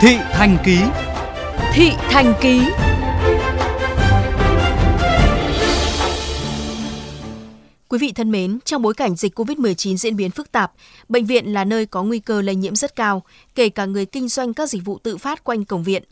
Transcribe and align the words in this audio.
Thị 0.00 0.16
Thành 0.32 0.58
Ký 0.64 0.78
Thị 1.72 1.90
Thành 1.98 2.34
Ký 2.40 2.60
Quý 7.88 7.98
vị 7.98 8.12
thân 8.12 8.30
mến, 8.30 8.58
trong 8.64 8.82
bối 8.82 8.94
cảnh 8.94 9.16
dịch 9.16 9.38
COVID-19 9.38 9.96
diễn 9.96 10.16
biến 10.16 10.30
phức 10.30 10.52
tạp, 10.52 10.72
bệnh 11.08 11.26
viện 11.26 11.52
là 11.52 11.64
nơi 11.64 11.86
có 11.86 12.02
nguy 12.02 12.18
cơ 12.18 12.42
lây 12.42 12.54
nhiễm 12.54 12.76
rất 12.76 12.96
cao, 12.96 13.22
kể 13.54 13.68
cả 13.68 13.84
người 13.84 14.06
kinh 14.06 14.28
doanh 14.28 14.54
các 14.54 14.70
dịch 14.70 14.84
vụ 14.84 14.98
tự 14.98 15.16
phát 15.16 15.44
quanh 15.44 15.64
cổng 15.64 15.84
viện. 15.84 16.02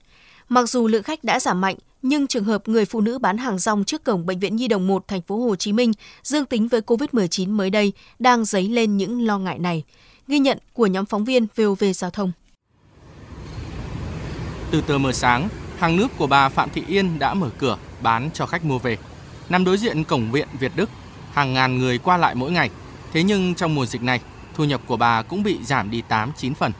Mặc 0.48 0.68
dù 0.68 0.88
lượng 0.88 1.02
khách 1.02 1.24
đã 1.24 1.40
giảm 1.40 1.60
mạnh, 1.60 1.76
nhưng 2.02 2.26
trường 2.26 2.44
hợp 2.44 2.68
người 2.68 2.84
phụ 2.84 3.00
nữ 3.00 3.18
bán 3.18 3.38
hàng 3.38 3.58
rong 3.58 3.84
trước 3.84 4.04
cổng 4.04 4.26
bệnh 4.26 4.38
viện 4.38 4.56
Nhi 4.56 4.68
đồng 4.68 4.86
1 4.86 5.08
thành 5.08 5.22
phố 5.22 5.36
Hồ 5.36 5.56
Chí 5.56 5.72
Minh 5.72 5.92
dương 6.22 6.46
tính 6.46 6.68
với 6.68 6.80
COVID-19 6.80 7.50
mới 7.50 7.70
đây 7.70 7.92
đang 8.18 8.44
dấy 8.44 8.68
lên 8.68 8.96
những 8.96 9.26
lo 9.26 9.38
ngại 9.38 9.58
này. 9.58 9.84
Ghi 10.28 10.38
nhận 10.38 10.58
của 10.72 10.86
nhóm 10.86 11.06
phóng 11.06 11.24
viên 11.24 11.46
VOV 11.56 11.84
Giao 11.94 12.10
thông. 12.10 12.32
Từ 14.74 14.80
tờ 14.80 14.98
mờ 14.98 15.12
sáng, 15.12 15.48
hàng 15.78 15.96
nước 15.96 16.08
của 16.18 16.26
bà 16.26 16.48
Phạm 16.48 16.70
Thị 16.70 16.82
Yên 16.88 17.18
đã 17.18 17.34
mở 17.34 17.50
cửa 17.58 17.76
bán 18.00 18.30
cho 18.34 18.46
khách 18.46 18.64
mua 18.64 18.78
về. 18.78 18.96
Nằm 19.48 19.64
đối 19.64 19.78
diện 19.78 20.04
cổng 20.04 20.30
viện 20.30 20.48
Việt 20.58 20.72
Đức, 20.76 20.90
hàng 21.32 21.54
ngàn 21.54 21.78
người 21.78 21.98
qua 21.98 22.16
lại 22.16 22.34
mỗi 22.34 22.52
ngày. 22.52 22.70
Thế 23.12 23.22
nhưng 23.22 23.54
trong 23.54 23.74
mùa 23.74 23.86
dịch 23.86 24.02
này, 24.02 24.20
thu 24.54 24.64
nhập 24.64 24.80
của 24.86 24.96
bà 24.96 25.22
cũng 25.22 25.42
bị 25.42 25.58
giảm 25.64 25.90
đi 25.90 26.02
8-9 26.08 26.54
phần. 26.54 26.72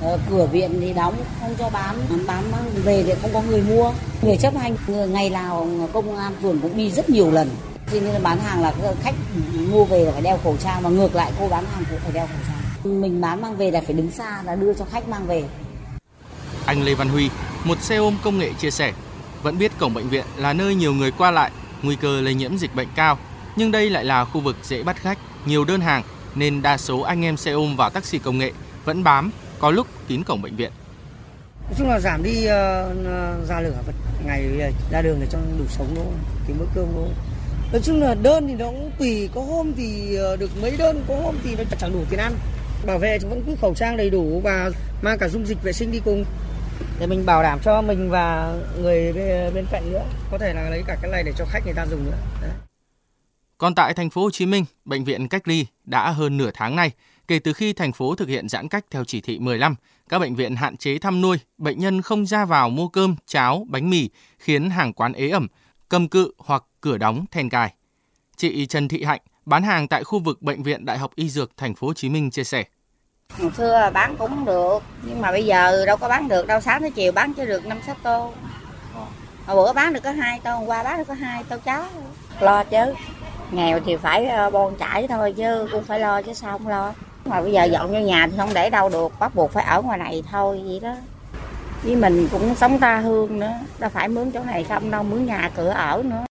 Ờ, 0.00 0.18
cửa 0.30 0.46
viện 0.46 0.70
thì 0.80 0.92
đóng 0.92 1.14
không 1.40 1.54
cho 1.58 1.70
bán 1.70 1.96
bán 2.26 2.50
mang 2.50 2.70
về 2.84 3.02
thì 3.06 3.12
không 3.22 3.30
có 3.34 3.42
người 3.42 3.62
mua 3.62 3.92
người 4.22 4.36
chấp 4.36 4.56
hành 4.56 4.76
người 4.86 5.08
ngày 5.08 5.30
nào 5.30 5.68
công 5.92 6.16
an 6.16 6.32
phường 6.42 6.58
cũng 6.60 6.76
đi 6.76 6.90
rất 6.90 7.10
nhiều 7.10 7.30
lần 7.30 7.50
cho 7.92 8.00
nên 8.00 8.12
là 8.14 8.18
bán 8.18 8.40
hàng 8.40 8.62
là 8.62 8.72
khách 9.02 9.14
mua 9.72 9.84
về 9.84 10.04
là 10.04 10.12
phải 10.12 10.22
đeo 10.22 10.38
khẩu 10.44 10.56
trang 10.56 10.82
và 10.82 10.90
ngược 10.90 11.14
lại 11.14 11.32
cô 11.38 11.48
bán 11.48 11.64
hàng 11.74 11.84
cũng 11.90 11.98
phải 11.98 12.12
đeo 12.12 12.26
khẩu 12.26 12.36
trang 12.48 13.00
mình 13.00 13.20
bán 13.20 13.42
mang 13.42 13.56
về 13.56 13.70
là 13.70 13.80
phải 13.80 13.94
đứng 13.94 14.10
xa 14.10 14.42
là 14.42 14.54
đưa 14.54 14.74
cho 14.74 14.84
khách 14.84 15.08
mang 15.08 15.26
về 15.26 15.44
anh 16.68 16.82
Lê 16.82 16.94
Văn 16.94 17.08
Huy 17.08 17.30
một 17.64 17.82
xe 17.82 17.96
ôm 17.96 18.16
công 18.22 18.38
nghệ 18.38 18.52
chia 18.52 18.70
sẻ 18.70 18.92
vẫn 19.42 19.58
biết 19.58 19.72
cổng 19.78 19.94
bệnh 19.94 20.08
viện 20.08 20.24
là 20.36 20.52
nơi 20.52 20.74
nhiều 20.74 20.94
người 20.94 21.10
qua 21.10 21.30
lại 21.30 21.50
nguy 21.82 21.96
cơ 21.96 22.20
lây 22.20 22.34
nhiễm 22.34 22.56
dịch 22.56 22.74
bệnh 22.74 22.88
cao 22.94 23.18
nhưng 23.56 23.70
đây 23.70 23.90
lại 23.90 24.04
là 24.04 24.24
khu 24.24 24.40
vực 24.40 24.56
dễ 24.62 24.82
bắt 24.82 24.96
khách 24.96 25.18
nhiều 25.46 25.64
đơn 25.64 25.80
hàng 25.80 26.02
nên 26.34 26.62
đa 26.62 26.76
số 26.76 27.00
anh 27.00 27.24
em 27.24 27.36
xe 27.36 27.52
ôm 27.52 27.76
và 27.76 27.88
taxi 27.88 28.18
công 28.18 28.38
nghệ 28.38 28.52
vẫn 28.84 29.04
bám 29.04 29.30
có 29.58 29.70
lúc 29.70 29.86
kín 30.08 30.22
cổng 30.22 30.42
bệnh 30.42 30.56
viện. 30.56 30.72
Nói 31.64 31.74
chung 31.78 31.88
là 31.88 32.00
giảm 32.00 32.22
đi 32.22 32.36
uh, 32.38 33.48
ra 33.48 33.60
lửa 33.60 33.74
vật 33.86 33.94
ngày 34.26 34.44
ờ, 34.60 34.70
ra 34.90 35.02
đường 35.02 35.18
để 35.20 35.26
cho 35.30 35.38
đủ 35.58 35.64
sống 35.68 35.92
thôi, 35.96 36.04
kiếm 36.46 36.56
bữa 36.58 36.66
cơm 36.74 36.86
thôi. 36.94 37.08
Nói 37.72 37.80
chung 37.84 38.00
là 38.00 38.14
đơn 38.22 38.48
thì 38.48 38.54
nó 38.54 38.66
cũng 38.66 38.90
tùy, 38.98 39.28
có 39.34 39.40
hôm 39.40 39.72
thì 39.76 40.16
được 40.38 40.50
mấy 40.62 40.76
đơn, 40.76 41.04
có 41.08 41.14
hôm 41.22 41.34
thì 41.44 41.56
nó 41.56 41.64
chẳng 41.80 41.92
đủ 41.92 42.04
tiền 42.10 42.20
ăn. 42.20 42.32
Bảo 42.86 42.98
vệ 42.98 43.18
vẫn 43.18 43.42
cứ 43.46 43.54
khẩu 43.60 43.74
trang 43.74 43.96
đầy 43.96 44.10
đủ 44.10 44.40
và 44.44 44.70
mang 45.02 45.18
cả 45.18 45.28
dung 45.28 45.46
dịch 45.46 45.62
vệ 45.62 45.72
sinh 45.72 45.92
đi 45.92 46.00
cùng 46.04 46.24
để 47.00 47.06
mình 47.06 47.26
bảo 47.26 47.42
đảm 47.42 47.58
cho 47.64 47.82
mình 47.82 48.10
và 48.10 48.56
người 48.78 49.12
bên 49.54 49.66
cạnh 49.70 49.92
nữa 49.92 50.04
có 50.30 50.38
thể 50.38 50.54
là 50.54 50.70
lấy 50.70 50.82
cả 50.86 50.96
cái 51.02 51.10
này 51.10 51.22
để 51.22 51.32
cho 51.38 51.44
khách 51.48 51.64
người 51.64 51.74
ta 51.74 51.86
dùng 51.86 52.04
nữa. 52.04 52.18
Đấy. 52.42 52.50
Còn 53.58 53.74
tại 53.74 53.94
thành 53.94 54.10
phố 54.10 54.22
Hồ 54.22 54.30
Chí 54.30 54.46
Minh, 54.46 54.64
bệnh 54.84 55.04
viện 55.04 55.28
cách 55.28 55.48
ly 55.48 55.66
đã 55.84 56.10
hơn 56.10 56.36
nửa 56.36 56.50
tháng 56.54 56.76
nay 56.76 56.90
Kể 57.28 57.38
từ 57.38 57.52
khi 57.52 57.72
thành 57.72 57.92
phố 57.92 58.14
thực 58.14 58.28
hiện 58.28 58.48
giãn 58.48 58.68
cách 58.68 58.84
theo 58.90 59.04
chỉ 59.04 59.20
thị 59.20 59.38
15, 59.38 59.74
các 60.08 60.18
bệnh 60.18 60.34
viện 60.34 60.56
hạn 60.56 60.76
chế 60.76 60.98
thăm 60.98 61.20
nuôi, 61.20 61.38
bệnh 61.58 61.78
nhân 61.78 62.02
không 62.02 62.26
ra 62.26 62.44
vào 62.44 62.70
mua 62.70 62.88
cơm, 62.88 63.16
cháo, 63.26 63.66
bánh 63.68 63.90
mì, 63.90 64.10
khiến 64.38 64.70
hàng 64.70 64.92
quán 64.92 65.12
ế 65.12 65.28
ẩm, 65.28 65.48
cầm 65.88 66.08
cự 66.08 66.32
hoặc 66.38 66.64
cửa 66.80 66.98
đóng 66.98 67.24
then 67.30 67.48
cài. 67.48 67.74
Chị 68.36 68.66
Trần 68.66 68.88
Thị 68.88 69.04
Hạnh, 69.04 69.20
bán 69.46 69.62
hàng 69.62 69.88
tại 69.88 70.04
khu 70.04 70.18
vực 70.18 70.42
bệnh 70.42 70.62
viện 70.62 70.84
Đại 70.84 70.98
học 70.98 71.10
Y 71.14 71.28
Dược 71.28 71.56
thành 71.56 71.74
phố 71.74 71.86
Hồ 71.86 71.94
Chí 71.94 72.08
Minh 72.08 72.30
chia 72.30 72.44
sẻ. 72.44 72.64
Hồi 73.38 73.50
xưa 73.56 73.90
bán 73.94 74.16
cũng 74.16 74.44
được, 74.44 74.82
nhưng 75.02 75.20
mà 75.20 75.32
bây 75.32 75.44
giờ 75.44 75.86
đâu 75.86 75.96
có 75.96 76.08
bán 76.08 76.28
được 76.28 76.46
đâu, 76.46 76.60
sáng 76.60 76.80
tới 76.80 76.90
chiều 76.90 77.12
bán 77.12 77.34
cho 77.34 77.44
được 77.44 77.66
5 77.66 77.78
6 77.86 77.94
tô. 78.02 78.32
Hồi 79.46 79.56
bữa 79.56 79.72
bán 79.72 79.92
được 79.92 80.00
có 80.02 80.10
hai 80.10 80.40
tô, 80.44 80.54
hôm 80.54 80.66
qua 80.66 80.82
bán 80.82 80.98
được 80.98 81.04
có 81.08 81.14
hai 81.14 81.44
tô 81.44 81.56
cháo. 81.64 81.84
Lo 82.40 82.64
chứ, 82.64 82.94
nghèo 83.50 83.80
thì 83.86 83.96
phải 83.96 84.26
ờ, 84.26 84.50
bon 84.50 84.76
chải 84.78 85.08
thôi 85.08 85.34
chứ 85.36 85.68
cũng 85.72 85.84
phải 85.84 86.00
lo 86.00 86.22
chứ 86.22 86.32
sao 86.34 86.58
không 86.58 86.68
lo 86.68 86.92
mà 87.24 87.40
bây 87.40 87.52
giờ 87.52 87.64
dọn 87.64 87.92
vô 87.92 87.98
nhà 87.98 88.26
thì 88.30 88.36
không 88.36 88.54
để 88.54 88.70
đâu 88.70 88.88
được 88.88 89.12
bắt 89.18 89.34
buộc 89.34 89.52
phải 89.52 89.64
ở 89.64 89.82
ngoài 89.82 89.98
này 89.98 90.22
thôi 90.30 90.62
vậy 90.66 90.80
đó 90.80 90.94
với 91.82 91.96
mình 91.96 92.28
cũng 92.32 92.54
sống 92.54 92.78
ta 92.78 92.98
hương 92.98 93.40
nữa 93.40 93.52
đâu 93.78 93.90
phải 93.90 94.08
mướn 94.08 94.30
chỗ 94.30 94.44
này 94.44 94.64
không 94.64 94.90
đâu 94.90 95.02
mướn 95.02 95.26
nhà 95.26 95.50
cửa 95.56 95.68
ở 95.68 96.02
nữa 96.04 96.24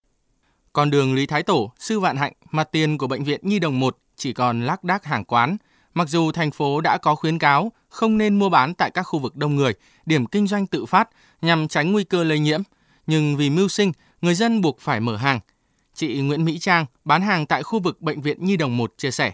còn 0.72 0.90
đường 0.90 1.14
Lý 1.14 1.26
Thái 1.26 1.42
Tổ, 1.42 1.72
Sư 1.78 2.00
Vạn 2.00 2.16
Hạnh, 2.16 2.32
mặt 2.50 2.68
tiền 2.72 2.98
của 2.98 3.06
bệnh 3.06 3.24
viện 3.24 3.40
Nhi 3.42 3.58
Đồng 3.58 3.80
1 3.80 3.96
chỉ 4.16 4.32
còn 4.32 4.62
lác 4.62 4.84
đác 4.84 5.04
hàng 5.04 5.24
quán. 5.24 5.56
Mặc 5.98 6.08
dù 6.08 6.32
thành 6.32 6.50
phố 6.50 6.80
đã 6.80 6.98
có 6.98 7.14
khuyến 7.14 7.38
cáo 7.38 7.72
không 7.88 8.18
nên 8.18 8.38
mua 8.38 8.48
bán 8.48 8.74
tại 8.74 8.90
các 8.90 9.02
khu 9.02 9.18
vực 9.18 9.36
đông 9.36 9.56
người, 9.56 9.72
điểm 10.06 10.26
kinh 10.26 10.46
doanh 10.46 10.66
tự 10.66 10.86
phát 10.86 11.08
nhằm 11.42 11.68
tránh 11.68 11.92
nguy 11.92 12.04
cơ 12.04 12.24
lây 12.24 12.38
nhiễm, 12.38 12.62
nhưng 13.06 13.36
vì 13.36 13.50
mưu 13.50 13.68
sinh, 13.68 13.92
người 14.22 14.34
dân 14.34 14.60
buộc 14.60 14.80
phải 14.80 15.00
mở 15.00 15.16
hàng. 15.16 15.40
Chị 15.94 16.20
Nguyễn 16.20 16.44
Mỹ 16.44 16.58
Trang 16.58 16.86
bán 17.04 17.22
hàng 17.22 17.46
tại 17.46 17.62
khu 17.62 17.80
vực 17.80 18.00
bệnh 18.00 18.20
viện 18.20 18.44
Nhi 18.44 18.56
Đồng 18.56 18.76
1 18.76 18.92
chia 18.98 19.10
sẻ. 19.10 19.32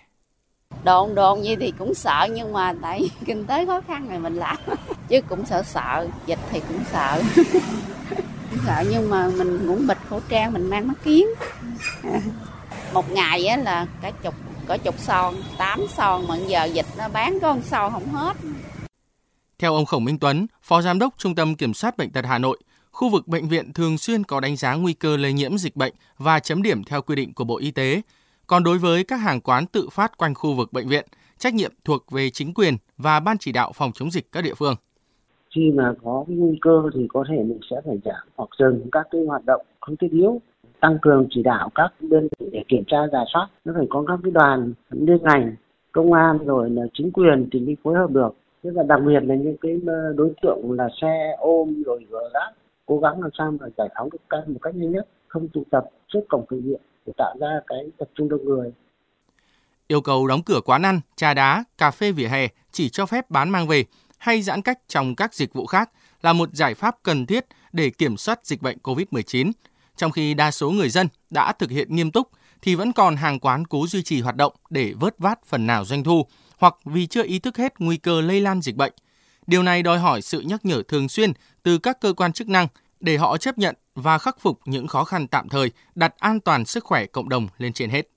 Đồn 0.84 1.14
đồn 1.14 1.44
gì 1.44 1.56
thì 1.56 1.72
cũng 1.78 1.94
sợ 1.94 2.28
nhưng 2.34 2.52
mà 2.52 2.75
tại 2.82 3.10
kinh 3.25 3.46
tế 3.46 3.66
khó 3.66 3.81
khăn 3.81 4.08
này 4.08 4.19
mình 4.19 4.36
làm 4.36 4.56
chứ 5.08 5.20
cũng 5.28 5.46
sợ 5.46 5.62
sợ 5.62 6.08
dịch 6.26 6.41
thì 6.50 6.60
cũng 6.69 6.81
sợ. 6.92 7.22
Cũng 8.50 8.60
sợ 8.66 8.84
nhưng 8.91 9.10
mà 9.10 9.31
mình 9.36 9.64
cũng 9.69 9.86
bịt 9.86 9.98
khẩu 10.08 10.20
trang 10.28 10.52
mình 10.52 10.70
mang 10.70 10.88
mắt 10.88 10.94
kiến 11.04 11.26
một 12.92 13.10
ngày 13.10 13.58
là 13.64 13.86
cả 14.02 14.10
chục 14.10 14.34
có 14.66 14.76
chục 14.76 14.98
son 14.98 15.34
tám 15.58 15.80
son 15.88 16.25
mà 16.28 16.36
giờ 16.36 16.64
dịch 16.64 16.86
nó 16.98 17.08
bán 17.08 17.41
có 17.41 17.48
con 17.48 17.62
son 17.62 17.92
không 17.92 18.08
hết 18.08 18.36
theo 19.58 19.75
ông 19.75 19.84
Khổng 19.84 20.04
Minh 20.04 20.19
Tuấn, 20.19 20.47
Phó 20.62 20.82
Giám 20.82 20.98
đốc 20.98 21.14
Trung 21.19 21.34
tâm 21.34 21.54
Kiểm 21.54 21.75
soát 21.75 21.97
Bệnh 21.97 22.10
tật 22.10 22.25
Hà 22.25 22.38
Nội, 22.38 22.58
khu 22.91 23.08
vực 23.08 23.28
bệnh 23.28 23.48
viện 23.48 23.72
thường 23.72 23.98
xuyên 23.98 24.25
có 24.25 24.41
đánh 24.41 24.56
giá 24.56 24.75
nguy 24.75 24.92
cơ 24.92 25.16
lây 25.16 25.32
nhiễm 25.32 25.58
dịch 25.58 25.76
bệnh 25.76 25.92
và 26.19 26.41
chấm 26.41 26.62
điểm 26.62 26.84
theo 26.84 27.02
quy 27.02 27.14
định 27.14 27.34
của 27.34 27.44
Bộ 27.44 27.58
Y 27.58 27.70
tế. 27.70 28.02
Còn 28.47 28.64
đối 28.64 28.78
với 28.78 29.04
các 29.04 29.16
hàng 29.16 29.41
quán 29.41 29.66
tự 29.66 29.88
phát 29.92 30.19
quanh 30.19 30.34
khu 30.34 30.54
vực 30.54 30.72
bệnh 30.72 30.88
viện, 30.88 31.04
trách 31.38 31.54
nhiệm 31.54 31.72
thuộc 31.84 32.10
về 32.10 32.31
chính 32.31 32.54
quyền 32.54 32.75
và 32.98 33.20
ban 33.20 33.38
chỉ 33.38 33.52
đạo 33.52 33.72
phòng 33.75 33.92
chống 33.94 34.10
dịch 34.10 34.32
các 34.32 34.44
địa 34.44 34.54
phương. 34.54 34.75
Khi 35.54 35.70
mà 35.75 35.92
có 36.04 36.25
cái 36.28 36.36
nguy 36.36 36.58
cơ 36.60 36.82
thì 36.94 37.06
có 37.08 37.25
thể 37.28 37.36
mình 37.36 37.60
sẽ 37.70 37.76
phải 37.86 37.96
giảm 38.04 38.28
hoặc 38.36 38.48
dừng 38.58 38.88
các 38.92 39.06
cái 39.10 39.20
hoạt 39.26 39.44
động 39.44 39.66
không 39.81 39.96
thiết 39.96 40.10
yếu 40.10 40.41
tăng 40.84 40.98
cường 41.02 41.26
chỉ 41.30 41.42
đạo 41.42 41.70
các 41.74 41.92
đơn 42.00 42.28
vị 42.38 42.46
để 42.52 42.64
kiểm 42.68 42.84
tra 42.86 42.98
giả 43.12 43.18
soát 43.32 43.48
nó 43.64 43.72
phải 43.76 43.86
có 43.90 44.04
các 44.08 44.18
cái 44.22 44.30
đoàn 44.30 44.72
liên 44.90 45.18
ngành 45.22 45.54
công 45.92 46.12
an 46.12 46.38
rồi 46.38 46.70
là 46.70 46.82
chính 46.94 47.12
quyền 47.12 47.48
thì 47.52 47.60
mới 47.60 47.76
phối 47.82 47.94
hợp 47.94 48.10
được 48.10 48.34
thế 48.62 48.70
và 48.74 48.82
đặc 48.82 49.00
biệt 49.06 49.20
là 49.22 49.34
những 49.34 49.56
cái 49.60 49.80
ờ, 49.86 50.12
đối 50.16 50.32
tượng 50.42 50.72
là 50.72 50.88
xe 51.00 51.36
ôm 51.38 51.82
rồi 51.86 52.06
rác 52.34 52.50
cố 52.86 52.98
gắng 52.98 53.20
làm 53.22 53.30
sao 53.38 53.50
mà 53.60 53.66
giải 53.76 53.88
phóng 53.96 54.10
được 54.10 54.18
các 54.30 54.48
một 54.48 54.58
cách 54.62 54.74
nhanh 54.74 54.92
nhất 54.92 55.08
không 55.28 55.48
tụ 55.48 55.62
tập 55.70 55.84
trước 56.08 56.20
cổng 56.28 56.44
bệnh 56.50 56.62
viện 56.62 56.80
để 57.06 57.12
tạo 57.16 57.34
ra 57.40 57.60
cái 57.66 57.78
tập 57.98 58.08
trung 58.14 58.28
đông 58.28 58.44
người. 58.44 58.72
Yêu 59.88 60.00
cầu 60.00 60.26
đóng 60.26 60.42
cửa 60.46 60.60
quán 60.64 60.82
ăn, 60.82 61.00
trà 61.16 61.34
đá, 61.34 61.64
cà 61.78 61.90
phê 61.90 62.12
vỉa 62.12 62.28
hè 62.28 62.48
chỉ 62.72 62.88
cho 62.88 63.06
phép 63.06 63.30
bán 63.30 63.50
mang 63.50 63.68
về 63.68 63.84
hay 64.18 64.42
giãn 64.42 64.62
cách 64.62 64.78
trong 64.88 65.14
các 65.14 65.34
dịch 65.34 65.52
vụ 65.52 65.66
khác 65.66 65.90
là 66.22 66.32
một 66.32 66.48
giải 66.52 66.74
pháp 66.74 66.96
cần 67.02 67.26
thiết 67.26 67.44
để 67.72 67.90
kiểm 67.90 68.16
soát 68.16 68.46
dịch 68.46 68.62
bệnh 68.62 68.78
COVID-19. 68.82 69.52
Trong 69.97 70.12
khi 70.12 70.34
đa 70.34 70.50
số 70.50 70.71
người 70.71 70.88
dân 70.88 71.09
đã 71.31 71.53
thực 71.53 71.71
hiện 71.71 71.97
nghiêm 71.97 72.10
túc 72.10 72.28
thì 72.62 72.75
vẫn 72.75 72.93
còn 72.93 73.16
hàng 73.16 73.41
quán 73.41 73.66
cố 73.66 73.87
duy 73.87 74.03
trì 74.03 74.21
hoạt 74.21 74.37
động 74.37 74.53
để 74.71 74.93
vớt 75.00 75.15
vát 75.19 75.47
phần 75.47 75.66
nào 75.66 75.84
doanh 75.84 76.05
thu 76.05 76.27
hoặc 76.59 76.75
vì 76.84 77.06
chưa 77.06 77.22
ý 77.22 77.38
thức 77.38 77.56
hết 77.56 77.75
nguy 77.78 77.97
cơ 77.97 78.21
lây 78.21 78.41
lan 78.41 78.62
dịch 78.62 78.77
bệnh. 78.77 78.93
Điều 79.47 79.62
này 79.62 79.82
đòi 79.82 79.99
hỏi 79.99 80.22
sự 80.22 80.41
nhắc 80.41 80.65
nhở 80.65 80.82
thường 80.88 81.09
xuyên 81.09 81.32
từ 81.62 81.78
các 81.78 82.00
cơ 82.00 82.12
quan 82.12 82.32
chức 82.32 82.49
năng 82.49 82.69
để 83.00 83.16
họ 83.16 83.37
chấp 83.37 83.59
nhận 83.59 83.75
và 83.94 84.19
khắc 84.19 84.41
phục 84.41 84.60
những 84.65 84.87
khó 84.87 85.05
khăn 85.05 85.27
tạm 85.28 85.49
thời, 85.49 85.71
đặt 85.94 86.15
an 86.19 86.41
toàn 86.41 86.65
sức 86.65 86.84
khỏe 86.84 87.06
cộng 87.06 87.28
đồng 87.28 87.49
lên 87.59 87.72
trên 87.72 87.91
hết. 87.91 88.13